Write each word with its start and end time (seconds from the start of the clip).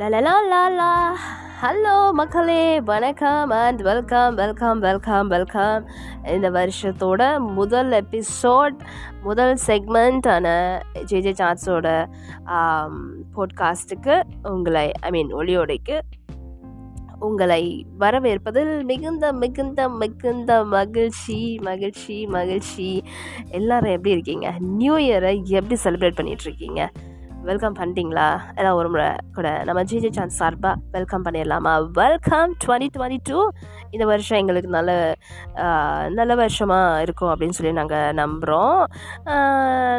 லலலா 0.00 1.12
ஹலோ 1.62 2.12
மக்களே. 2.12 2.80
வணக்கம் 2.80 3.50
and 3.50 3.82
welcome 3.82 4.34
welcome 4.34 4.78
welcome 4.78 5.28
welcome 5.28 5.88
இந்த 6.26 6.50
வருஷத்தோட 6.50 7.38
முதல் 7.38 7.90
எபிசோட் 7.90 8.78
முதல் 9.22 9.58
செக்மெண்ட்டான 9.66 10.80
ஜேஜே 10.94 11.34
சான்ஸோட 11.34 12.06
போட்காஸ்ட்டுக்கு 13.36 14.22
உங்களை 14.42 14.92
ஐ 15.00 15.10
மீன் 15.10 15.34
ஒளியோடைக்கு 15.34 16.00
உங்களை 17.18 17.86
வரவேற்பதில் 18.00 18.82
மிகுந்த 18.82 19.32
மிகுந்த 19.32 19.88
மிகுந்த 19.88 20.64
மகிழ்ச்சி 20.64 21.58
மகிழ்ச்சி 21.62 22.26
மகிழ்ச்சி. 22.26 23.04
எல்லாரும் 23.50 23.90
எப்படி 23.90 24.10
இருக்கீங்க? 24.10 24.54
நியூ 24.58 24.96
இயரை 24.96 25.42
எப்படி 25.44 25.80
செலிப்ரேட் 25.84 26.18
பண்ணிகிட்ருக்கீங்க 26.20 26.86
வெல்கம் 27.48 27.76
பண்ணிட்டீங்களா? 27.76 28.26
எல்லாம் 28.58 28.78
ஒரு 28.78 28.88
முறை 28.92 29.06
கூட 29.36 29.48
நம்ம 29.66 29.82
ஜிஜி 29.90 30.08
சான்ஸ் 30.16 30.38
சார்பாக 30.40 30.80
வெல்கம் 30.94 31.22
பண்ணிடலாமா? 31.26 31.72
வெல்கம் 32.00 32.50
டுவெண்ட்டி 32.62 32.88
டுவெண்ட்டி 32.96 33.18
டூ 33.28 33.38
இந்த 33.94 34.04
வருஷம் 34.10 34.38
எங்களுக்கு 34.40 34.70
நல்ல 34.76 34.90
நல்ல 36.18 36.32
வருஷமாக 36.42 37.02
இருக்கும் 37.04 37.30
அப்படின்னு 37.32 37.56
சொல்லி 37.58 37.72
நாங்கள் 37.78 38.18
நம்புகிறோம் 38.20 38.80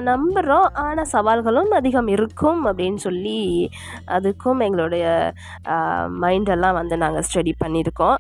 நம்புகிறோம் 0.10 0.68
ஆனால் 0.84 1.12
சவால்களும் 1.16 1.74
அதிகம் 1.80 2.12
இருக்கும் 2.18 2.62
அப்படின்னு 2.72 3.02
சொல்லி 3.08 3.40
அதுக்கும் 4.18 4.62
எங்களுடைய 4.68 5.06
மைண்டெல்லாம் 6.26 6.80
வந்து 6.82 6.98
நாங்கள் 7.06 7.28
ஸ்டடி 7.30 7.56
பண்ணியிருக்கோம். 7.66 8.20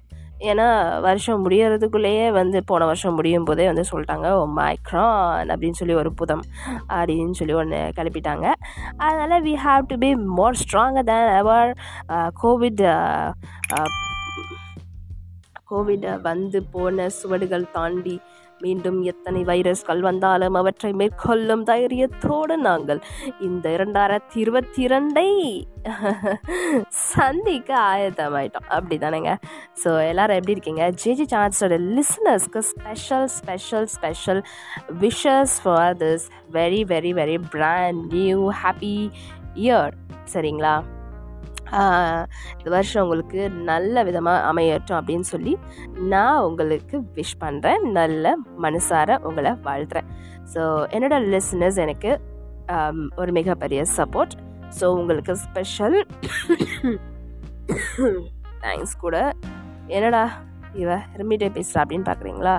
ஏன்னா 0.49 0.99
வருஷம் 1.01 1.49
முடியறதுக்குள்ளேயே 1.49 2.31
வந்து 2.31 2.63
போன 2.63 2.85
வருஷம் 2.85 3.15
முடியும் 3.15 3.43
போதே 3.43 3.65
வந்து 3.65 3.83
சொல்லிட்டாங்க 3.91 4.27
ஓ 4.31 4.41
மைக்ரான் 4.55 5.51
அப்படின்னு 5.53 5.79
சொல்லி 5.81 5.93
ஒரு 5.93 6.11
புதம் 6.13 6.43
அப்படின்னு 6.89 7.31
சொல்லி 7.31 7.53
ஒன்று 7.53 7.81
கிளப்பிட்டாங்க. 7.98 8.48
அதனால் 8.98 9.43
we 9.43 9.53
have 9.65 9.85
to 9.87 9.98
be 9.98 10.15
more 10.15 10.59
stronger 10.63 11.03
than 11.03 11.31
ever 11.37 11.71
Covid 12.43 12.83
Covid 15.71 16.21
வந்து 16.21 16.63
போன 16.63 17.09
சுவடுகள் 17.09 17.71
தாண்டி 17.71 18.15
மீண்டும் 18.65 18.99
எத்தனை 19.12 19.41
வைரஸ்கள் 19.51 20.01
வந்தாலும் 20.09 20.57
அவற்றை 20.62 20.91
மேற்கொள்ளும் 21.01 21.65
தைரியத்தோடு 21.71 22.55
நாங்கள் 22.67 23.01
இந்த 23.48 23.65
இரண்டாயிரத்தி 23.77 24.37
இருபத்தி 24.43 24.81
இரண்டை 24.87 25.27
சந்திக்க 27.15 27.70
ஆயத்தமாயிட்டோம். 27.93 28.67
அப்படி 28.77 28.98
தானேங்க 29.04 29.34
ஸோ 29.84 29.89
எல்லோரும் 30.09 30.39
எப்படி 30.39 30.55
இருக்கீங்க? 30.57 30.85
ஜேஜி 31.04 31.27
சான்ஸோட 31.34 31.77
லிசனர்ஸ்க்கு 31.98 32.63
special 32.71 33.27
special 33.37 33.87
special 33.95 34.41
wishes 35.04 35.57
for 35.63 35.98
this 36.04 36.27
very 36.59 36.82
very 36.93 37.13
very 37.21 37.37
brand 37.55 38.01
new 38.15 38.39
happy 38.63 38.95
year 39.65 39.95
சரிங்களா? 40.34 40.76
இந்த 42.57 42.69
வருஷம் 42.75 43.03
உங்களுக்கு 43.05 43.41
நல்ல 43.69 44.03
விதமாக 44.07 44.45
அமையட்டும் 44.51 44.99
அப்படின்னு 44.99 45.27
சொல்லி 45.33 45.53
நான் 46.13 46.43
உங்களுக்கு 46.47 46.95
விஷ் 47.17 47.35
பண்ணுறேன் 47.43 47.83
நல்ல 47.99 48.33
மனசார 48.65 49.17
உங்களை 49.29 49.51
வாழ்த்துறேன். 49.67 50.09
ஸோ 50.53 50.61
என்னோட 50.95 51.17
லிஸ்னஸ் 51.33 51.79
எனக்கு 51.85 52.11
ஒரு 53.21 53.31
மிகப்பெரிய 53.39 53.81
சப்போர்ட் 53.97 54.35
ஸோ 54.79 54.85
உங்களுக்கு 54.99 55.33
ஸ்பெஷல் 55.45 55.97
தேங்க்ஸ் 58.63 58.95
கூட. 59.05 59.17
என்னடா 59.95 60.23
இவ 60.81 60.89
ரெமிடே 61.19 61.49
பேசுகிறா 61.57 61.81
அப்படின்னு 61.83 62.07
பார்க்குறீங்களா 62.09 62.55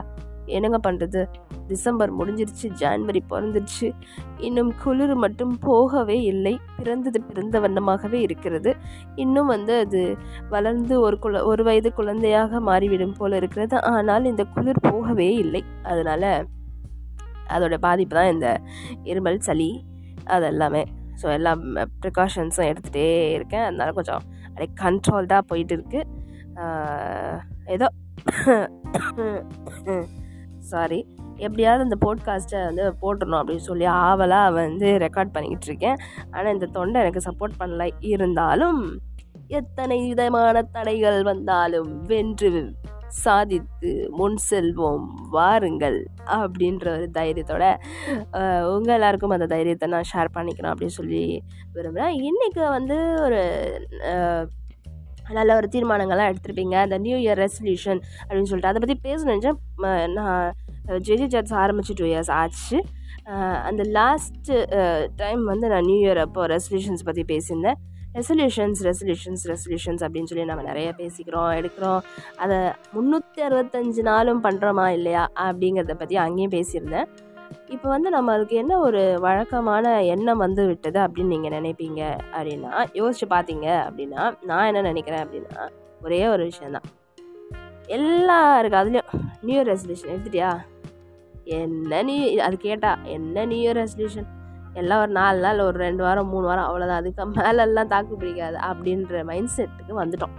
என்னங்க 0.56 0.78
பண்ணுறது 0.86 1.20
டிசம்பர் 1.70 2.12
முடிஞ்சிருச்சு 2.18 2.66
ஜான்வரி 2.80 3.20
பிறந்துருச்சு. 3.32 3.88
இன்னும் 4.46 4.70
குளிர் 4.82 5.14
மட்டும் 5.24 5.54
போகவே 5.66 6.16
இல்லை 6.32 6.54
பிறந்தது 6.78 7.18
பிறந்த 7.28 7.56
வண்ணமாகவே 7.64 8.18
இருக்கிறது. 8.26 8.72
இன்னும் 9.24 9.50
வந்து 9.54 9.74
அது 9.84 10.00
வளர்ந்து 10.54 10.94
ஒரு 11.06 11.18
குல 11.24 11.44
ஒரு 11.50 11.64
வயது 11.68 11.92
குழந்தையாக 11.98 12.60
மாறிவிடும் 12.70 13.16
போல 13.20 13.36
இருக்கிறது. 13.42 13.76
ஆனால் 13.92 14.30
இந்த 14.32 14.44
குளிர் 14.56 14.82
போகவே 14.90 15.28
இல்லை. 15.44 15.62
அதனால் 15.92 16.28
அதோட 17.54 17.76
பாதிப்பு 17.86 18.14
தான் 18.18 18.32
இந்த 18.34 18.48
இருமல் 19.12 19.40
சளி 19.48 19.70
அது 20.34 20.44
எல்லாமே 20.52 20.82
ஸோ 21.20 21.26
எல்லா 21.38 21.52
ப்ரிகாஷன்ஸும் 22.02 22.68
எடுத்துகிட்டே 22.70 23.08
இருக்கேன். 23.38 23.64
அதனால் 23.68 23.96
கொஞ்சம் 23.98 24.22
அப்படியே 24.46 24.70
கண்ட்ரோல்டாக 24.82 25.42
போயிட்டு 25.50 25.74
இருக்கு. 25.76 26.00
ஏதோ 27.74 27.86
சாரி 30.70 30.98
எப்படியாவது 31.36 31.86
இந்த 31.88 31.98
போட்காஸ்ட்டை 32.04 32.60
வந்து 32.68 32.84
போட்டுடணும் 33.02 33.40
அப்படின்னு 33.40 33.68
சொல்லி 33.70 33.84
ஆவலாக 33.84 34.54
வந்து 34.58 34.90
ரெக்கார்ட் 35.04 35.34
பண்ணிக்கிட்டு 35.34 35.68
இருக்கேன். 35.70 35.98
ஆனால் 36.30 36.52
இந்த 36.52 36.68
தொண்டை 36.78 37.00
எனக்கு 37.02 37.26
சப்போர்ட் 37.28 37.60
பண்ணல. 37.60 37.86
இருந்தாலும் 38.12 38.80
எத்தனை 39.60 39.98
விதமான 40.08 40.62
தடைகள் 40.76 41.20
வந்தாலும் 41.22 41.90
வென்று 42.10 42.50
சாதித்து 43.24 43.90
முன் 44.18 44.38
செல்வோம் 44.50 45.06
வாருங்கள் 45.34 45.98
அப்படின்ற 46.36 46.86
ஒரு 46.96 47.06
தைரியத்தோட 47.18 47.64
உங்கள் 48.74 48.94
எல்லாருக்கும் 48.96 49.34
அந்த 49.36 49.46
தைரியத்தை 49.46 49.88
நான் 49.94 50.10
ஷேர் 50.12 50.34
பண்ணிக்கிறேன் 50.36 50.72
அப்படின்னு 50.72 50.98
சொல்லி 51.00 51.22
விரும்புகிறேன் 51.74 52.16
இன்றைக்கி 52.28 52.62
வந்து 52.76 52.98
ஒரு 53.20 53.42
நல்ல 55.30 55.50
ஒரு 55.56 55.68
தீர்மானங்கள்லாம் 55.74 56.30
எடுத்திருப்பீங்க. 56.30 56.76
அந்த 56.84 56.96
நியூ 56.98 57.16
இயர் 57.16 57.40
ரெசல்யூஷன் 57.44 58.00
அப்படின்னு 58.26 58.50
சொல்லிட்டு. 58.50 58.72
அதை 58.72 58.80
பற்றி 58.82 58.96
பேசணுச்சேன் 59.08 59.60
நான் 60.18 60.54
ஜேஜே 61.06 61.28
ஜாட்ஸ் 61.34 61.56
ஆரம்பிச்சு 61.62 61.94
டூ 62.00 62.06
இயர்ஸ் 62.12 62.32
ஆச்சு. 62.40 62.78
அந்த 63.68 63.82
லாஸ்ட்டு 63.96 64.54
டைம் 65.22 65.42
வந்து 65.52 65.66
நான் 65.72 65.88
நியூ 65.88 65.98
இயர் 66.04 66.20
அப்போ 66.26 66.46
ரெசல்யூஷன்ஸ் 66.54 67.06
பற்றி 67.08 67.24
பேசியிருந்தேன். 67.32 67.80
ரெசல்யூஷன்ஸ் 68.18 68.80
ரெசல்யூஷன்ஸ் 68.88 69.44
ரெசல்யூஷன்ஸ் 69.50 70.02
அப்படின்னு 70.06 70.30
சொல்லி 70.30 70.46
நம்ம 70.50 70.64
நிறைய 70.70 70.88
பேசிக்கிறோம் 70.98 71.50
எடுக்கிறோம். 71.58 72.00
அதை 72.44 72.58
முந்நூற்றி 72.94 73.42
அறுபத்தஞ்சு 73.46 74.02
நாளும் 74.10 74.42
பண்ணுறோமா 74.46 74.86
இல்லையா 74.96 75.22
அப்படிங்கிறத 75.44 75.94
பற்றி 76.00 76.16
அங்கேயும் 76.24 76.56
பேசியிருந்தேன். 76.56 77.08
இப்போ 77.74 77.86
வந்து 77.94 78.08
நம்மளுக்கு 78.16 78.54
என்ன 78.62 78.72
ஒரு 78.86 79.00
வழக்கமான 79.26 79.86
எண்ணம் 80.14 80.42
வந்து 80.44 80.62
விட்டது 80.70 80.98
அப்படின்னு 81.04 81.34
நீங்கள் 81.34 81.54
நினைப்பீங்க 81.58 82.00
அப்படின்னா 82.36 82.72
யோசிச்சு 83.00 83.28
பார்த்தீங்க 83.34 83.68
அப்படின்னா 83.86 84.22
நான் 84.50 84.68
என்ன 84.70 84.84
நினைக்கிறேன் 84.90 85.24
அப்படின்னா 85.24 85.64
ஒரே 86.06 86.20
ஒரு 86.34 86.44
விஷயந்தான் 86.50 86.88
எல்லாருக்கும் 87.96 88.82
அதுலேயும் 88.82 89.10
நியூ 89.46 89.56
இயர் 89.56 89.70
ரெசல்யூஷன் 89.72 90.12
எடுத்துட்டியா? 90.12 90.52
என்ன 91.44 92.02
நீ 92.02 92.36
அது 92.36 92.56
கேட்டா 92.56 92.98
என்ன 93.04 93.44
நியூ 93.44 93.60
இயர் 93.64 93.78
ரெசல்யூஷன் 93.82 94.28
எல்லாம் 94.74 95.00
ஒரு 95.00 95.12
நாலு 95.12 95.40
நாள் 95.40 95.58
ஒரு 95.58 95.78
ரெண்டு 95.78 96.02
வாரம் 96.02 96.28
மூணு 96.28 96.46
வாரம் 96.46 96.64
அவ்வளோதான் 96.64 97.00
அதுக்கு 97.02 97.26
மேலெல்லாம் 97.26 97.88
தாக்கு 97.88 98.14
பிடிக்காது. 98.16 98.56
அப்படின்ற 98.56 99.24
மைண்ட் 99.24 99.52
செட்டுக்கு 99.56 99.94
வந்துட்டோம். 100.02 100.36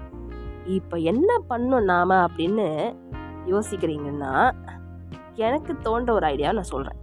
இப்போ 0.65 0.97
என்ன 0.97 1.37
பண்ணோம் 1.49 1.83
நாம் 1.83 2.09
அப்படின்னு 2.09 2.95
யோசிக்கிறீங்கன்னா 3.47 4.51
எனக்கு 5.35 5.77
தோன்ற 5.81 6.13
ஒரு 6.13 6.25
ஐடியாவை 6.25 6.51
நான் 6.51 6.73
சொல்கிறேன் 6.73 6.99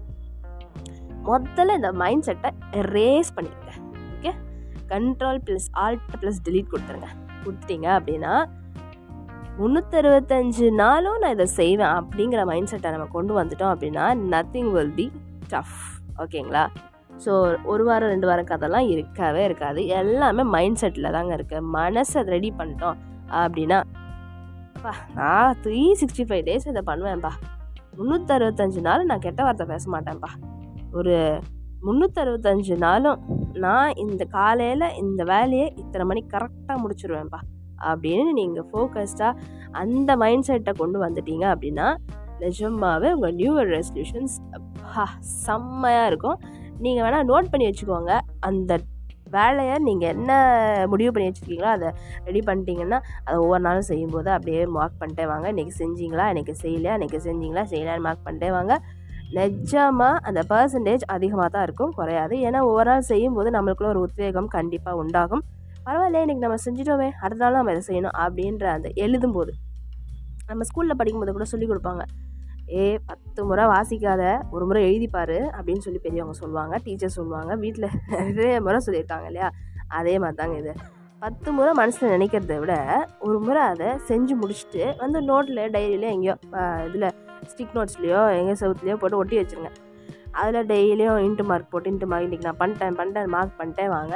முதல்ல 1.25 1.75
இந்த 1.75 1.93
மைண்ட் 1.93 2.23
செட்டை 2.23 2.51
ரேஸ் 2.81 3.35
பண்ணிடுங்க 3.37 3.73
okay 4.17 4.33
control 4.89 5.41
plus 5.47 5.69
alt 5.73 6.01
plus 6.21 6.41
delete 6.45 6.73
கொடுத்துருங்க. 6.73 7.09
கொடுத்துட்டீங்க 7.45 7.89
அப்படின்னா 7.97 8.45
முந்நூற்றறுபத்தஞ்சு 9.59 10.71
நாளும் 10.73 11.19
நான் 11.19 11.31
இதை 11.31 11.47
செய்வேன் 11.47 11.95
அப்படிங்கிற 11.95 12.45
மைண்ட் 12.45 12.69
செட்டை 12.69 12.91
நம்ம 12.91 13.07
கொண்டு 13.07 13.35
வந்துட்டோம் 13.35 13.73
அப்படின்னா 13.75 14.05
நத்திங் 14.29 14.71
வில் 14.73 14.95
பி 14.95 15.07
டஃப் 15.49 15.77
ஓகேங்களா 16.19 16.65
ஸோ 17.25 17.33
ஒரு 17.65 17.85
வாரம் 17.85 18.09
ரெண்டு 18.09 18.27
வாரம் 18.27 18.45
கதைலாம் 18.45 18.89
இருக்கவே 18.89 19.45
இருக்காது. 19.45 19.87
எல்லாமே 19.87 20.43
மைண்ட் 20.43 20.81
செட்டில் 20.81 21.11
தாங்க 21.11 21.37
இருக்குது 21.37 21.67
மனசை 21.75 22.23
ரெடி 22.23 22.51
பண்ணிட்டோம் 22.51 22.99
அப்படின்னா 23.33 23.79
அப்பா 24.77 24.93
நான் 25.15 25.57
த்ரீ 25.63 25.95
சிக்ஸ்டி 25.95 26.25
ஃபைவ் 26.25 26.45
டேஸ் 26.45 26.69
இதை 26.69 26.83
பண்ணுவேன்ப்பா 26.87 27.33
முந்நூற்றறுபத்தஞ்சு 27.97 28.81
நாள் 28.81 29.05
நான் 29.05 29.19
கெட்ட 29.19 29.43
வார்த்தை 29.43 29.67
பேச 29.67 29.91
மாட்டேன்ப்பா 29.91 30.31
ஒரு 30.93 31.41
முந்நூற்றறுபத்தஞ்சு 31.83 32.77
நாளும் 32.77 33.21
நான் 33.55 33.93
இந்த 33.97 34.25
காலையில் 34.25 34.95
இந்த 34.97 35.25
வேலையை 35.25 35.75
இத்தனை 35.77 36.05
மணிக்கு 36.07 36.39
கரெக்டாக 36.39 36.83
முடிச்சிருவேன்ப்பா 36.83 37.41
அப்படின்னு 37.91 38.33
நீங்கள் 38.41 38.69
ஃபோக்கஸ்டாக 38.71 39.41
அந்த 39.83 40.17
மைண்ட் 40.23 40.47
செட்டை 40.49 40.75
கொண்டு 40.83 40.99
வந்துட்டீங்க 41.07 41.47
அப்படின்னா 41.55 41.89
நிஜமாகவே 42.45 43.09
உங்கள் 43.17 43.37
நியூ 43.41 43.51
இயர் 43.57 43.73
ரெசல்யூஷன்ஸ் 43.77 44.37
செம்மையாக 45.47 46.11
இருக்கும். 46.11 46.39
நீங்கள் 46.85 47.05
வேணால் 47.07 47.29
நோட் 47.33 47.51
பண்ணி 47.53 47.67
வச்சுக்கோங்க. 47.69 48.13
அந்த 48.49 48.79
வேலையை 49.35 49.75
நீங்கள் 49.89 50.11
என்ன 50.15 50.31
முடிவு 50.93 51.11
பண்ணி 51.15 51.27
வச்சுருக்கீங்களோ 51.29 51.69
அதை 51.75 51.89
ரெடி 52.29 52.41
பண்ணிட்டீங்கன்னா 52.47 52.99
அதை 53.27 53.37
ஒவ்வொரு 53.43 53.63
நாளும் 53.67 53.87
செய்யும்போது 53.91 54.31
அப்படியே 54.37 54.63
மார்க் 54.77 54.99
பண்ணிட்டே 55.03 55.27
வாங்க. 55.33 55.47
இன்றைக்கி 55.53 55.75
செஞ்சீங்களா? 55.83 56.25
இன்றைக்கி 56.33 56.55
செய்யலையா? 56.63 56.95
இன்றைக்கி 56.99 57.21
செஞ்சீங்களா? 57.29 57.65
செய்யலான்னு 57.73 58.07
மார்க் 58.07 58.27
பண்ணிட்டே 58.27 58.51
வாங்க. 58.57 58.75
நிஜமாக 59.39 60.15
அந்த 60.29 60.41
பர்சன்டேஜ் 60.53 61.05
அதிகமாக 61.17 61.49
தான் 61.55 61.65
இருக்கும் 61.67 61.93
குறையாது. 61.99 62.35
ஏன்னா 62.47 62.61
ஒவ்வொரு 62.71 62.89
நாள் 62.91 63.09
செய்யும்போது 63.13 63.51
நம்மளுக்குள்ள 63.57 63.91
ஒரு 63.95 64.03
உத்வேகம் 64.07 64.49
கண்டிப்பாக 64.57 65.03
உண்டாகும். 65.03 65.45
பரவாயில்ல 65.87 66.23
இன்றைக்கி 66.25 66.43
நம்ம 66.45 66.57
செஞ்சிட்டோமே 66.65 67.07
அடுத்த 67.25 67.41
நாள் 67.43 67.57
நம்ம 67.59 67.73
இதை 67.75 67.83
செய்யணும் 67.89 68.17
அப்படின்ற 68.23 68.65
அந்த 68.77 68.89
எழுதும்போது. 69.05 69.53
நம்ம 70.49 70.65
ஸ்கூலில் 70.69 70.99
படிக்கும்போது 71.01 71.33
கூட 71.37 71.47
சொல்லிக் 71.53 71.71
கொடுப்பாங்க. 71.71 72.03
ஏ 72.79 72.83
பத்து 73.11 73.41
முறை 73.51 73.65
வாசிக்காத 73.75 74.23
ஒரு 74.55 74.65
முறை 74.69 74.81
எழுதிப்பார் 74.89 75.39
அப்படின்னு 75.57 75.85
சொல்லி 75.87 76.01
பெரியவங்க 76.07 76.35
சொல்லுவாங்க 76.43 76.75
டீச்சர் 76.87 77.15
சொல்லுவாங்க. 77.19 77.53
வீட்டில் 77.63 77.89
நிறைய 78.29 78.57
முறை 78.67 78.81
சொல்லியிருக்காங்க 78.87 79.27
இல்லையா? 79.31 79.49
அதே 79.99 80.15
மாதிரி 80.25 80.39
தாங்க 80.41 80.57
இது. 80.63 80.75
பத்து 81.23 81.49
முறை 81.57 81.71
மனசில் 81.81 82.13
நினைக்கிறத 82.17 82.55
விட 82.61 82.75
ஒரு 83.29 83.39
முறை 83.47 83.63
அதை 83.73 83.89
செஞ்சு 84.11 84.35
முடிச்சுட்டு 84.43 84.85
வந்து 85.03 85.19
நோட்டில் 85.31 85.63
டைரியில 85.77 86.07
எங்கேயோ 86.17 86.37
இதில் 86.89 87.09
ஸ்டிக் 87.51 87.75
நோட்ஸ்லேயோ 87.79 88.21
எங்கேயோ 88.39 88.59
செவுத்துலேயோ 88.63 88.99
போட்டு 89.03 89.21
ஒட்டி 89.23 89.39
வச்சுருங்க. 89.41 89.73
அதில் 90.41 90.69
டெய்லியும் 90.73 91.19
இன்ட்டு 91.27 91.49
மார்க் 91.51 91.73
போட்டு 91.73 91.91
இன்ட்டு 91.93 92.11
மார்க் 92.13 92.29
இன்றைக்கி 92.29 92.49
நான் 92.51 92.61
பண்ணிட்டேன் 92.63 92.99
பண்ணிட்டேன் 93.01 93.33
மார்க் 93.37 93.59
பண்ணிட்டேன் 93.61 93.93
வாங்க. 93.97 94.15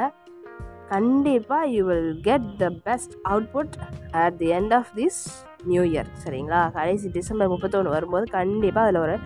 கண்டிப்பாக 0.92 1.70
you 1.74 1.82
will 1.90 2.10
get 2.28 2.48
the 2.62 2.68
best 2.86 3.14
output 3.32 3.74
at 4.22 4.36
the 4.42 4.48
end 4.58 4.74
of 4.78 4.90
this 4.98 5.20
new 5.70 5.82
year 5.92 6.08
சரிங்களா? 6.24 6.60
கடைசி 6.76 7.06
டிசம்பர் 7.16 7.50
முப்பத்தொன்று 7.52 7.94
வரும்போது 7.96 8.26
கண்டிப்பாக 8.38 8.86
அதில் 8.86 9.00
ஒரு 9.04 9.16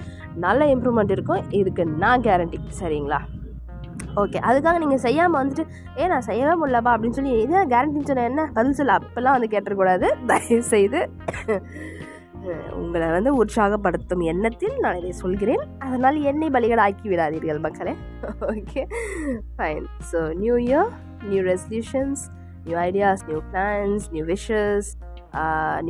நல்ல 0.44 0.60
இம்ப்ரூவ்மெண்ட் 0.75 1.12
இருக்கும். 1.16 1.44
இதுக்கு 1.60 1.84
நான் 2.05 2.25
கேரண்டி 2.26 2.58
சரிங்களா? 2.81 3.20
ஓகே 4.22 4.38
அதுக்காக 4.49 4.78
நீங்கள் 4.82 5.02
செய்யாமல் 5.06 5.40
வந்துட்டு 5.40 5.64
ஏ 6.00 6.06
நான் 6.12 6.26
செய்யவே 6.28 6.55
முடியலப்பா 6.60 6.93
அப்படின்னு 6.94 7.19
சொல்லி 7.19 7.32
இதை 7.44 7.62
கேரண்டின்னு 7.72 8.10
சொன்ன 8.10 8.26
என்ன? 8.31 8.44
பதில் 8.56 8.78
சொல்ல. 8.78 8.99
அப்போல்லாம் 9.00 9.37
வந்து 9.37 9.50
கேட்டக்கூடாது 9.55 10.08
தயவு 10.31 10.62
செய்து 10.75 11.00
உங்களை 12.81 13.06
வந்து 13.14 13.31
உற்சாகப்படுத்தும் 13.40 14.22
எண்ணத்தில் 14.32 14.76
நான் 14.84 14.99
இதை 15.00 15.12
சொல்கிறேன். 15.22 15.64
அதனால் 15.87 16.19
என்னை 16.31 16.49
பலிகளாக்கி 16.56 17.06
விடாதீர்கள் 17.12 17.64
மக்களே. 17.66 17.94
Okay 18.52 18.82
fine 19.58 19.87
so 20.10 20.20
new 20.43 20.56
year 20.69 20.90
new 21.31 21.43
resolutions 21.53 22.23
new 22.67 22.76
ideas 22.88 23.25
new 23.31 23.41
plans 23.50 24.06
new 24.15 24.25
wishes 24.35 24.88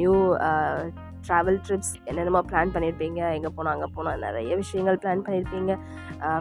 new 0.01 0.15
travel 1.27 1.59
trips 1.67 1.93
என்னென்னமோ 2.09 2.41
பிளான் 2.51 2.73
பண்ணியிருப்பீங்க 2.75 3.21
எங்கே 3.37 3.51
போனோம் 3.57 3.73
அங்கே 3.75 3.89
போனோம் 3.97 4.21
நிறைய 4.25 4.53
விஷயங்கள் 4.61 4.99
பிளான் 5.03 5.25
பண்ணியிருப்பீங்க 5.27 5.73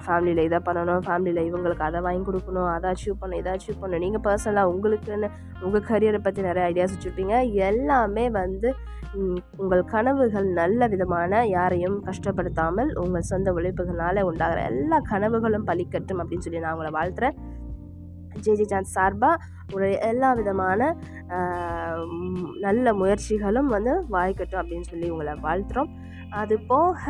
ஃபேமிலியில் 0.06 0.44
இதை 0.48 0.60
பண்ணணும் 0.68 1.02
ஃபேமிலியில் 1.08 1.48
இவங்களுக்கு 1.50 1.84
அதை 1.88 2.00
வாங்கி 2.06 2.24
கொடுக்கணும் 2.28 2.70
அதை 2.76 2.88
அச்சீவ் 2.92 3.18
பண்ணணும் 3.22 3.42
இதை 3.42 3.52
அச்சீவ் 3.56 3.80
பண்ணணும். 3.82 4.04
நீங்கள் 4.06 4.24
பர்சனலாக 4.28 4.72
உங்களுக்குன்னு 4.74 5.30
உங்கள் 5.66 5.86
கரியரை 5.90 6.22
பற்றி 6.28 6.48
நிறைய 6.50 6.70
ஐடியாஸ் 6.72 6.94
வச்சுருப்பீங்க. 6.96 7.36
எல்லாமே 7.70 8.26
வந்து 8.42 8.70
உங்கள் 9.62 9.84
கனவுகள் 9.94 10.48
நல்ல 10.62 10.88
விதமான 10.94 11.42
யாரையும் 11.58 11.98
கஷ்டப்படுத்தாமல் 12.08 12.90
உங்கள் 13.04 13.28
சொந்த 13.32 13.52
உழைப்புகளால் 13.58 14.26
உண்டாகிற 14.30 14.62
எல்லா 14.72 14.98
கனவுகளும் 15.12 15.68
பலிக்கட்டும் 15.70 16.22
அப்படின்னு 16.24 16.46
சொல்லி 16.48 16.64
நான் 16.66 16.76
உங்களை 16.78 16.92
வாழ்த்துறேன். 16.98 17.38
ஜேஜே 18.46 18.66
சான்ஸ் 18.72 18.96
சார்பாக 18.98 19.44
உங்களுடைய 19.64 19.98
எல்லா 20.10 20.30
விதமான 20.40 20.82
நல்ல 22.66 22.94
முயற்சிகளும் 23.02 23.72
வந்து 23.76 23.94
வாய்க்கட்டும் 24.16 24.62
அப்படின்னு 24.62 24.90
சொல்லி 24.92 25.08
உங்களை 25.14 25.34
வாழ்த்துறோம். 25.48 25.92
அது 26.42 26.56
போக 26.72 27.02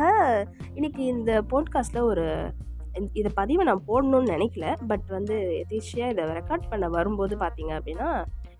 இன்றைக்கி 0.78 1.02
இந்த 1.14 1.32
போட்காஸ்ட்டில் 1.52 2.08
ஒரு 2.10 2.26
இதை 3.20 3.30
பதிவை 3.40 3.64
நான் 3.68 3.86
போடணும்னு 3.90 4.32
நினைக்கல. 4.34 4.66
பட் 4.90 5.06
வந்து 5.16 5.36
எதிர்ச்சியாக 5.62 6.12
இதை 6.14 6.24
ரெக்கார்ட் 6.40 6.70
பண்ண 6.72 6.86
வரும்போது 6.96 7.34
பார்த்தீங்க 7.44 7.72
அப்படின்னா 7.78 8.08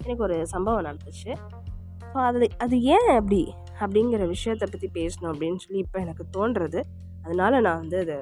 எனக்கு 0.02 0.26
ஒரு 0.28 0.36
சம்பவம் 0.54 0.86
நடந்துச்சு. 0.88 1.32
ஸோ 2.10 2.18
அது 2.28 2.48
அது 2.64 2.76
ஏன் 2.94 3.10
அப்படி? 3.18 3.42
அப்படிங்கிற 3.80 4.22
விஷயத்தை 4.36 4.66
பற்றி 4.70 4.88
பேசணும் 5.00 5.32
அப்படின்னு 5.32 5.62
சொல்லி 5.64 5.82
இப்போ 5.86 5.98
எனக்கு 6.04 6.24
தோன்றுறது 6.36 6.80
அதனால 7.24 7.60
நான் 7.66 7.82
வந்து 7.82 7.98
அதை 8.04 8.16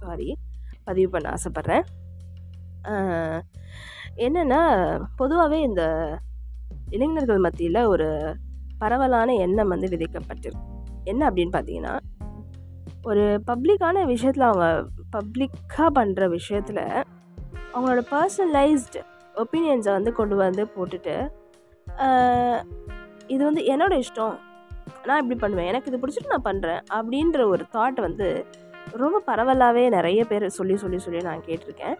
சாரி 0.00 0.28
பதிவு 0.88 1.08
பண்ண 1.14 1.26
ஆசைப்பட்றேன். 1.36 1.84
என்னென்னா 4.26 4.60
பொதுவாகவே 5.16 5.60
இந்த 5.60 5.82
இளைஞர்கள் 6.90 7.38
மத்தியில் 7.38 7.80
ஒரு 7.84 8.36
பரவலான 8.78 9.34
எண்ணம் 9.34 9.68
வந்து 9.68 9.88
விதைக்கப்பட்டிருக்கு. 9.88 10.66
என்ன 11.04 11.30
அப்படின்னு 11.30 11.54
பார்த்தீங்கன்னா 11.56 11.94
ஒரு 13.02 13.24
பப்ளிக்கான 13.46 14.04
விஷயத்தில் 14.06 14.48
அவங்க 14.50 14.86
பப்ளிக்காக 15.16 15.88
பண்ணுற 15.98 16.28
விஷயத்தில் 16.28 16.82
அவங்களோட 17.74 18.02
பர்சனலைஸ்டு 18.14 19.00
ஒப்பீனியன்ஸை 19.34 19.92
வந்து 19.98 20.12
கொண்டு 20.12 20.36
வந்து 20.36 20.68
போட்டுட்டு 20.76 21.16
இது 23.26 23.44
வந்து 23.44 23.62
என்னோட 23.72 23.94
இஷ்டம். 24.02 24.36
நான் 25.06 25.20
இப்படி 25.22 25.38
பண்ணுவேன். 25.40 25.66
எனக்கு 25.66 25.90
இது 25.90 26.00
பிடிச்சிட்டு 26.02 26.32
நான் 26.34 26.48
பண்ணுறேன் 26.48 26.80
அப்படின்ற 26.98 27.46
ஒரு 27.46 27.64
தாட் 27.74 28.00
வந்து 28.06 28.46
ரொம்ப 29.02 29.22
பரவலாகவே 29.26 29.88
நிறைய 29.88 30.24
பேர் 30.24 30.46
சொல்லி 30.48 30.76
சொல்லி 30.76 30.98
சொல்லி 30.98 31.20
நான் 31.28 31.46
கேட்டிருக்கேன். 31.48 31.96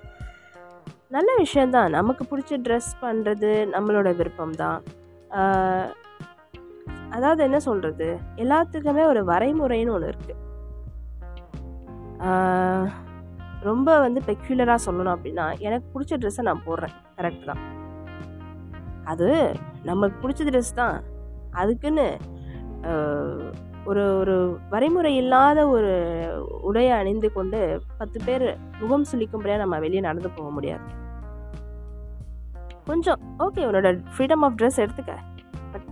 நல்ல 1.10 1.30
விஷயந்தான் 1.44 1.94
நமக்கு 1.98 2.22
பிடிச்ச 2.30 2.56
ட்ரெஸ் 2.64 2.90
பண்ணுறது 3.04 3.50
நம்மளோட 3.74 4.08
விருப்பம் 4.18 4.58
தான். 4.62 4.80
அதாவது 7.16 7.40
என்ன 7.46 7.58
சொல்கிறது 7.66 8.08
எல்லாத்துக்குமே 8.42 9.04
ஒரு 9.12 9.20
வரைமுறைன்னு 9.30 9.94
ஒன்று 9.96 10.10
இருக்குது 10.12 10.36
ரொம்ப 13.68 13.88
வந்து 14.04 14.20
பெக்யூலராக 14.26 14.84
சொல்லணும் 14.86 15.14
அப்படின்னா 15.14 15.46
எனக்கு 15.66 15.86
பிடிச்ச 15.94 16.18
ட்ரெஸ்ஸை 16.22 16.44
நான் 16.48 16.66
போடுறேன். 16.66 16.94
கரெக்ட் 17.18 17.48
தான். 17.50 17.62
அது 19.12 19.28
நமக்கு 19.88 20.16
பிடிச்ச 20.22 20.42
ட்ரெஸ் 20.50 20.72
தான். 20.82 20.96
அதுக்குன்னு 21.60 22.06
ஒரு 23.88 24.02
ஒரு 24.20 24.34
வரைமுறை 24.70 25.12
இல்லாத 25.22 25.58
ஒரு 25.68 25.92
உடையை 26.68 26.92
அணிந்து 27.00 27.28
கொண்டு 27.32 27.58
பத்து 27.98 28.18
பேர் 28.26 28.46
முகம் 28.80 29.06
சுளிக்கும்படியாக 29.12 29.62
நம்ம 29.62 29.78
வெளியே 29.78 30.00
நடந்து 30.00 30.30
போக 30.36 30.48
முடியாது. 30.50 30.86
கொஞ்சம் 32.84 33.20
ஓகே 33.38 33.62
உன்னோட 33.68 33.90
ஃப்ரீடம் 34.12 34.44
ஆஃப் 34.46 34.58
ட்ரெஸ் 34.60 34.80
எடுத்துக்க. 34.84 35.14
பட் 35.72 35.86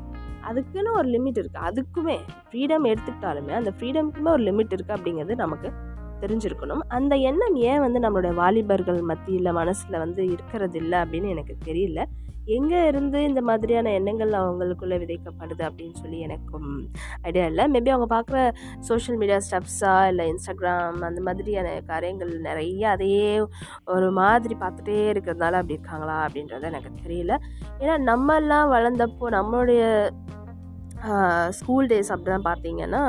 அதுக்குன்னு 0.51 0.93
ஒரு 0.93 1.09
லிமிட் 1.15 1.41
இருக்குது 1.43 1.67
அதுக்குமே 1.69 2.17
ஃப்ரீடம் 2.49 2.89
எடுத்துக்கிட்டாலுமே 2.93 3.55
அந்த 3.61 3.73
ஃப்ரீடம்க்குமே 3.79 4.31
ஒரு 4.37 4.45
லிமிட் 4.49 4.75
இருக்குது 4.77 4.97
அப்படிங்கிறது 4.97 5.37
நமக்கு 5.45 5.71
தெரிஞ்சிருக்கணும். 6.23 6.85
அந்த 6.99 7.15
எண்ணம் 7.31 7.57
ஏன் 7.71 7.83
வந்து 7.87 7.99
நம்மளுடைய 8.05 8.35
வாலிபர்கள் 8.43 9.01
மத்தியில் 9.11 9.57
மனசில் 9.61 10.03
வந்து 10.05 10.23
இருக்கிறது 10.35 10.79
இல்லை 10.83 11.01
அப்படின்னு 11.03 11.35
எனக்கு 11.35 11.57
தெரியல. 11.69 12.03
எங்கே 12.57 12.81
இருந்து 12.89 13.19
இந்த 13.29 13.41
மாதிரியான 13.47 13.93
எண்ணங்கள் 13.99 14.33
அவங்களுக்குள்ளே 14.41 14.97
விதைக்கப்படுது 15.03 15.63
அப்படின்னு 15.69 15.97
சொல்லி 16.03 16.19
எனக்கும் 16.27 16.69
ஐடியா 17.29 17.47
இல்லை. 17.51 17.65
மேபி 17.75 17.91
அவங்க 17.95 18.09
பார்க்குற 18.13 18.37
சோஷியல் 18.89 19.19
மீடியா 19.23 19.39
ஸ்டெப்ஸா 19.47 19.95
இல்லை 20.11 20.25
இன்ஸ்டாகிராம் 20.33 21.01
அந்த 21.09 21.23
மாதிரியான 21.29 21.73
காரியங்கள் 21.91 22.33
நிறைய 22.47 22.85
அதையே 22.95 23.33
ஒரு 23.95 24.11
மாதிரி 24.21 24.57
பார்த்துட்டே 24.63 25.01
இருக்கிறதுனால 25.15 25.61
அப்படி 25.61 25.77
இருக்காங்களா 25.79 26.19
அப்படின்றது 26.27 26.71
எனக்கு 26.73 26.93
தெரியல. 27.05 27.35
ஏன்னா 27.83 27.97
நம்மெல்லாம் 28.11 28.73
வளர்ந்தப்போ 28.77 29.35
நம்மளுடைய 29.39 29.83
ஸ்கூல் 31.61 31.91
டேஸ் 31.93 32.15
அப்படிலாம் 32.15 32.49
பார்த்தீங்கன்னா 32.51 33.05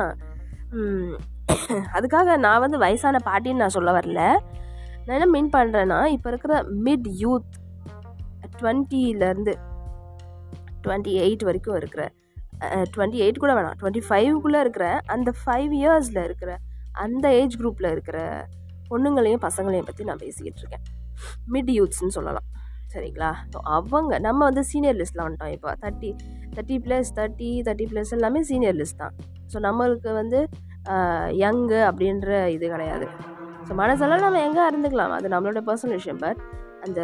அதுக்காக 1.97 2.35
நான் 2.45 2.63
வந்து 2.65 2.77
வயசான 2.83 3.21
பாட்டின்னு 3.27 3.63
நான் 3.63 3.75
சொல்ல 3.77 3.91
வரல. 3.97 4.21
நான் 5.05 5.15
என்ன 5.17 5.27
மீன் 5.33 5.55
பண்ணுறேன்னா 5.55 5.99
இப்போ 6.15 6.27
இருக்கிற 6.33 6.53
மிட் 6.85 7.09
யூத் 7.23 7.53
டுவெண்ட்டிலேருந்து 8.59 9.53
டுவெண்ட்டி 10.85 11.13
எயிட் 11.25 11.43
வரைக்கும் 11.49 11.77
இருக்கிற 11.81 12.03
டுவெண்ட்டி 12.93 13.19
எயிட் 13.23 13.41
கூட 13.43 13.53
வேணாம் 13.57 13.77
டுவெண்ட்டி 13.79 14.03
ஃபைவ்குள்ளே 14.07 14.59
இருக்கிற 14.65 14.85
அந்த 15.15 15.29
ஃபைவ் 15.41 15.73
இயர்ஸில் 15.81 16.21
இருக்கிற 16.27 16.51
அந்த 17.03 17.25
ஏஜ் 17.39 17.57
குரூப்பில் 17.61 17.89
இருக்கிற 17.95 18.19
பொண்ணுங்களையும் 18.91 19.43
பசங்களையும் 19.47 19.87
பற்றி 19.89 20.03
நான் 20.09 20.21
பேசிக்கிட்டு 20.25 20.61
இருக்கேன். 20.63 20.85
மிட் 21.53 21.71
யூத்ஸ்னு 21.77 22.15
சொல்லலாம். 22.17 22.47
சரிங்களா? 22.93 23.29
ஸோ 23.53 23.57
அவங்க 23.75 24.13
நம்ம 24.27 24.39
வந்து 24.49 24.63
சீனியர் 24.71 24.97
லிஸ்ட்டில் 24.99 25.23
வந்துட்டோம். 25.25 25.53
இப்போ 25.55 25.71
thirty 25.83 26.09
thirty 26.55 26.77
plus 26.85 27.09
thirty 27.17 27.49
thirty 27.67 27.87
plus 27.91 28.13
எல்லாமே 28.17 28.41
சீனியர் 28.51 28.77
லிஸ்ட் 28.81 29.01
தான். 29.03 29.15
ஸோ 29.51 29.59
நம்மளுக்கு 29.67 30.11
வந்து 30.21 30.39
யங்கு 31.43 31.79
அப்படின்ற 31.89 32.29
இது 32.55 32.65
கிடையாது. 32.75 33.07
ஸோ 33.67 33.73
மனசெல்லாம் 33.81 34.23
நம்ம 34.25 34.41
எங்கே 34.47 34.63
இருந்துக்கலாம். 34.71 35.15
அது 35.17 35.33
நம்மளோட 35.33 35.61
பர்சனல் 35.69 35.97
விஷயம். 35.99 36.21
பட் 36.25 36.41
அந்த 36.85 37.01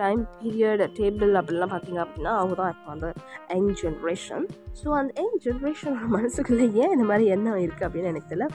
டைம் 0.00 0.20
பீரியட் 0.38 0.82
டேபிள் 0.98 1.32
அப்படிலாம் 1.40 1.72
பார்த்தீங்க 1.72 2.00
அப்படின்னா 2.04 2.32
அவங்க 2.38 2.54
தான் 2.60 2.72
இப்போ 2.74 2.90
அந்த 2.94 3.08
யங் 3.54 3.72
ஜென்ரேஷன் 3.82 4.44
ஸோ 4.80 4.88
அந்த 5.00 5.12
யங் 5.20 5.36
ஜென்ரேஷன் 5.46 5.96
மனசுக்குள்ளே 6.14 6.66
ஏன் 6.82 6.94
இந்த 6.94 7.06
மாதிரி 7.10 7.26
என்ன 7.36 7.56
இருக்குது 7.64 7.86
அப்படின்னு 7.88 8.10
எனக்கு 8.12 8.30
தெரியல. 8.32 8.48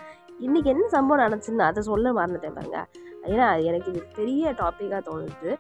இன்றைக்கி 0.48 0.70
என்ன 0.74 0.86
சம்பவம் 0.96 1.22
நடந்துச்சுன்னு 1.24 1.68
அதை 1.70 1.82
சொல்ல 1.90 2.12
மறந்துட்டேன் 2.20 2.58
பாருங்க. 2.58 2.82
ஏன்னா 3.32 3.48
எனக்கு 3.70 3.90
இது 3.94 4.02
பெரிய 4.20 4.52
டாப்பிக்காக 4.62 5.02
தோணுது. 5.10 5.52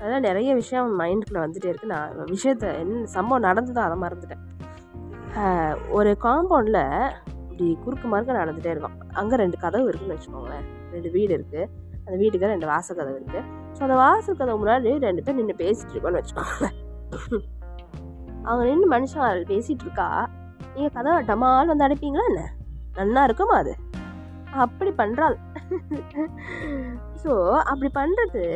அதனால் 0.00 0.26
நிறைய 0.28 0.50
விஷயம் 0.60 0.90
மைண்டுக்குள்ளே 1.00 1.42
வந்துகிட்டே 1.44 1.70
இருக்குது 1.72 1.92
நான் 1.94 2.18
விஷயத்த 2.34 2.72
என்ன 2.82 3.06
சம்பவம் 3.16 3.46
நடந்ததோ 3.48 3.80
அதை 3.86 3.96
மறந்துட்டேன். 4.04 4.44
ஒரு 5.98 6.10
காம்பவுண்டில் 6.26 6.82
இப்படி 7.58 7.76
குறுக்கு 7.84 8.06
மறுக்க 8.10 8.32
நடந்துகிட்டே 8.38 8.72
இருக்கும். 8.72 8.98
அங்கே 9.20 9.36
ரெண்டு 9.40 9.56
கதவு 9.62 9.86
இருக்குதுன்னு 9.90 10.16
வச்சுக்கோங்களேன். 10.16 10.66
ரெண்டு 10.94 11.08
வீடு 11.14 11.32
இருக்குது 11.36 11.62
அந்த 12.04 12.16
வீட்டுக்கு 12.20 12.50
ரெண்டு 12.52 12.66
வாசல் 12.70 12.98
கதவு 12.98 13.16
இருக்குது 13.18 13.40
ஸோ 13.76 13.80
அந்த 13.86 13.96
வாசல் 14.02 14.38
கதவு 14.40 14.58
முன்னாடி 14.60 14.90
ரெண்டு 15.06 15.22
பேர் 15.24 15.36
நின்று 15.38 15.56
பேசிட்டு 15.62 15.92
இருக்கோன்னு 15.94 16.20
வச்சுக்கோங்களேன். 16.20 16.76
அவங்க 18.44 18.62
நின்று 18.68 18.88
மனுஷன் 18.92 19.42
பேசிகிட்டு 19.50 19.84
இருக்கா 19.86 20.06
நீங்கள் 20.74 20.94
கதவை 20.98 21.16
டமால் 21.30 21.72
வந்து 21.72 21.86
அடைப்பீங்களா 21.86 22.28
என்ன? 22.30 22.44
நன்னா 22.98 23.24
இருக்குமா 23.28 23.56
அது? 23.62 23.74
அப்படி 24.66 24.92
பண்ணுறாள் 25.02 25.36
ஸோ 27.24 27.32
அப்படி 27.72 27.90
பண்ணுறது 27.98 28.46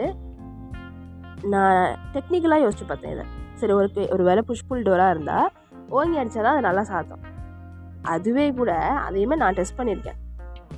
நான் 1.54 1.82
டெக்னிக்கலாக 2.14 2.64
யோசிச்சு 2.66 2.88
பார்த்தேன் 2.92 3.14
இதை. 3.16 3.26
சரி 3.62 3.74
ஒரு 3.80 4.08
ஒரு 4.14 4.22
வேலை 4.30 4.44
புஷ்புல் 4.52 4.86
டோராக 4.88 5.14
இருந்தால் 5.16 5.50
ஓங்கி 5.98 6.18
அடித்தா 6.22 6.42
தான் 6.42 6.54
அது 6.56 6.68
நல்லா 6.70 6.86
சாத்தம். 6.92 7.22
அதுவே 8.02 8.52
கூட 8.52 8.78
அதையுமே 8.78 9.36
நான் 9.36 9.54
டெஸ்ட் 9.54 9.78
பண்ணியிருக்கேன். 9.78 10.18